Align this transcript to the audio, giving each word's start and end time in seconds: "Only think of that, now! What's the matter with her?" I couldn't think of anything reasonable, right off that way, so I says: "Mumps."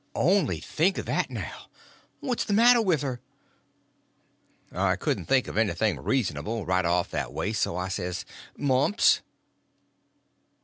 "Only 0.15 0.59
think 0.59 0.97
of 0.97 1.05
that, 1.05 1.29
now! 1.29 1.69
What's 2.21 2.43
the 2.43 2.53
matter 2.53 2.81
with 2.81 3.03
her?" 3.03 3.21
I 4.71 4.95
couldn't 4.95 5.25
think 5.25 5.47
of 5.47 5.59
anything 5.59 5.99
reasonable, 5.99 6.65
right 6.65 6.85
off 6.85 7.11
that 7.11 7.31
way, 7.31 7.53
so 7.53 7.77
I 7.77 7.87
says: 7.87 8.25
"Mumps." 8.57 9.21